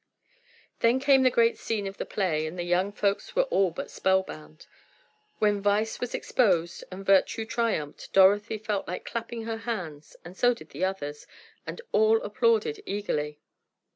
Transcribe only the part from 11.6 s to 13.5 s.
and all applauded eagerly.